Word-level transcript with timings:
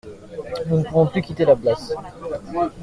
Nous 0.65 0.79
ne 0.79 0.83
pouvons 0.83 1.05
plus 1.05 1.21
quitter 1.21 1.45
la 1.45 1.55
place. 1.55 1.93